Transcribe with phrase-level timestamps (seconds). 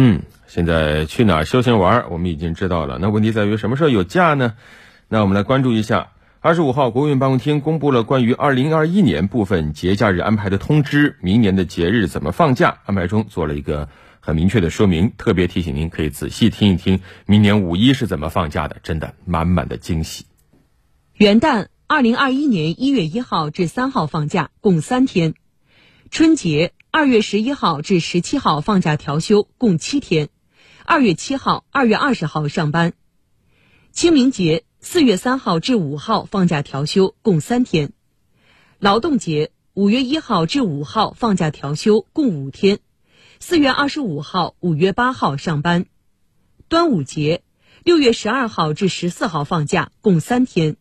[0.00, 2.98] 嗯，现在去哪儿休闲玩，我们已经知道了。
[3.00, 4.54] 那问题在于什么时候有假呢？
[5.08, 6.12] 那我们来关注一下。
[6.38, 12.78] 二十五号，国务院办公厅公布了关于二零二一年部分节假日安排的通知，明年的节日怎么放假？
[12.86, 13.88] 安排中做了一个
[14.20, 20.26] 很明确的说明，特别提醒您可以仔细听一听，明年五一是怎么放假的，真的满满的惊喜。
[21.14, 25.32] 元旦，二零二一年一月一号至三号放假，共三天；
[26.10, 30.28] 春节，二月十一号至十七号放假调休，共七天；
[30.84, 32.92] 二月七号、二月二十号上班；
[33.92, 34.64] 清明节。
[34.80, 37.88] 四月三号至五号放假调休，共三天；
[38.78, 42.76] 劳动节五月一号至五号放假调休，共五天；
[43.40, 45.86] 四月二十五号、五月八号上班；
[46.68, 47.42] 端午节
[47.82, 50.76] 六月十二号至十四号放假，共三天；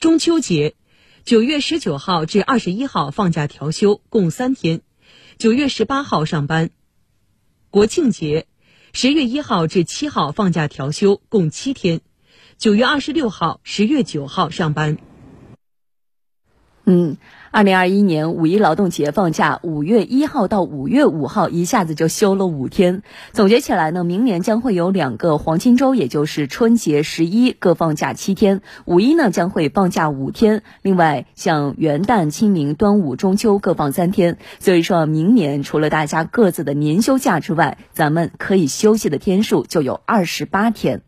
[0.00, 0.74] 中秋节
[1.24, 4.80] 九月十九号至二十一号放假调休，共三天；
[5.38, 6.70] 九月十八号上班；
[7.70, 8.46] 国庆节
[8.92, 12.00] 十月一号至七号放假调休，共七天。
[12.58, 14.98] 九月二十六号、十月九号上班。
[16.84, 17.16] 嗯，
[17.52, 23.04] 二零二一年五一劳动节放假，五月一号到五月五号一下子就休了五天。
[23.32, 30.64] 总结起来呢，明年将会有两个黄金周，也就是春节、十一各放假七天，五一呢将会放假五天。
[30.82, 34.38] 另外，像元旦、清明、端午、中秋各放三天。
[34.58, 41.02] 所以说明年除了大家各自的年休假之外，咱们可以休息的天数就有二十八天。